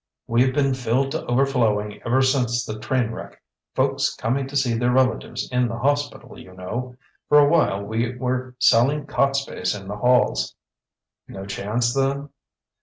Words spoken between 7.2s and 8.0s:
For a while